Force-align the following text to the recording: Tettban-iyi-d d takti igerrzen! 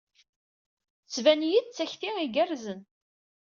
Tettban-iyi-d 1.05 1.67
d 1.69 1.73
takti 1.75 2.09
igerrzen! 2.25 2.81